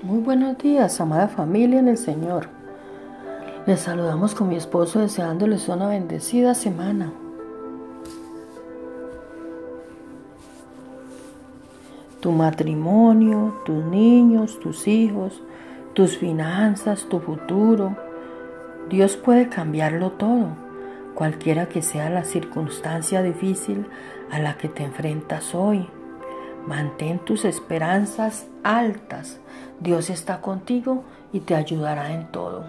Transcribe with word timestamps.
Muy 0.00 0.20
buenos 0.20 0.56
días, 0.58 1.00
amada 1.00 1.26
familia 1.26 1.80
en 1.80 1.88
el 1.88 1.98
Señor. 1.98 2.48
Les 3.66 3.80
saludamos 3.80 4.32
con 4.32 4.48
mi 4.48 4.54
esposo 4.54 5.00
deseándoles 5.00 5.68
una 5.68 5.88
bendecida 5.88 6.54
semana. 6.54 7.12
Tu 12.20 12.30
matrimonio, 12.30 13.60
tus 13.64 13.84
niños, 13.86 14.60
tus 14.60 14.86
hijos, 14.86 15.42
tus 15.94 16.16
finanzas, 16.16 17.06
tu 17.08 17.18
futuro. 17.18 17.96
Dios 18.88 19.16
puede 19.16 19.48
cambiarlo 19.48 20.12
todo, 20.12 20.50
cualquiera 21.16 21.68
que 21.68 21.82
sea 21.82 22.08
la 22.08 22.22
circunstancia 22.22 23.20
difícil 23.20 23.84
a 24.30 24.38
la 24.38 24.56
que 24.58 24.68
te 24.68 24.84
enfrentas 24.84 25.56
hoy. 25.56 25.88
Mantén 26.68 27.18
tus 27.20 27.46
esperanzas 27.46 28.46
altas. 28.62 29.40
Dios 29.80 30.10
está 30.10 30.42
contigo 30.42 31.02
y 31.32 31.40
te 31.40 31.54
ayudará 31.54 32.12
en 32.12 32.30
todo. 32.30 32.66